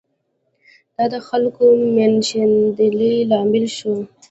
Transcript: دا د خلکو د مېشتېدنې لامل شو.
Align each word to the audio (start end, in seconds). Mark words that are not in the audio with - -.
دا 0.95 1.05
د 1.13 1.15
خلکو 1.27 1.65
د 1.79 1.81
مېشتېدنې 1.95 3.13
لامل 3.29 3.65
شو. 3.77 3.93